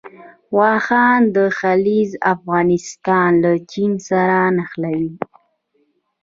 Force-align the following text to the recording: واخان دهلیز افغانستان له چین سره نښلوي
واخان 0.57 1.21
دهلیز 1.35 2.11
افغانستان 2.33 3.31
له 3.43 3.51
چین 3.71 3.91
سره 4.07 4.39
نښلوي 4.57 5.11